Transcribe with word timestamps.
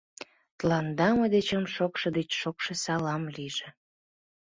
Тыланда 0.57 1.07
мый 1.17 1.29
дечем 1.35 1.63
шокшо 1.75 2.07
деч 2.17 2.29
шокшо 2.41 2.73
салам 2.83 3.23
лийже. 3.35 3.67